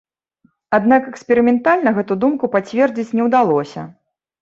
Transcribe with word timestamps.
Аднак 0.77 1.09
эксперыментальна 1.11 1.89
гэту 2.01 2.13
думку 2.25 2.53
пацвердзіць 2.59 3.11
не 3.17 3.23
ўдалося. 3.33 3.91